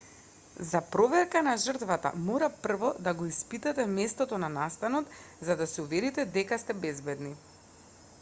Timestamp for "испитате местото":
3.33-4.41